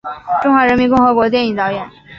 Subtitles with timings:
[0.41, 1.87] 中华人民共和国电影导演。